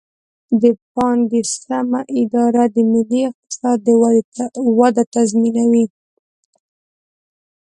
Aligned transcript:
د 0.61 0.63
پانګې 0.93 1.41
سمه 1.61 2.01
اداره 2.21 2.63
د 2.75 2.77
ملي 2.91 3.21
اقتصاد 3.31 3.81
وده 4.79 5.03
تضمینوي. 5.13 5.85